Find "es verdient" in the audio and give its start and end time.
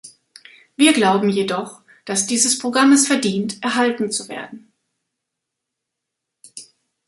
2.91-3.61